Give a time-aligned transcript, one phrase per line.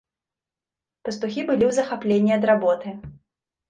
[1.09, 2.89] Пастухі былі ў захапленні ад работы.